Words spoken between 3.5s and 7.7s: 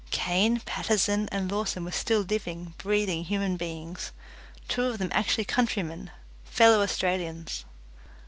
beings two of them actually countrymen, fellow Australians!